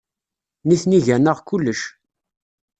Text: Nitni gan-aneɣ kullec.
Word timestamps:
Nitni 0.67 0.99
gan-aneɣ 1.05 1.37
kullec. 1.47 1.81